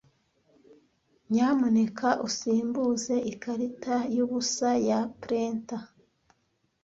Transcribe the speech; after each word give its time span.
Nyamuneka 1.31 2.09
usimbuze 2.27 3.15
ikarita 3.31 3.95
yubusa 4.15 4.69
ya 4.87 4.99
printer. 5.21 5.83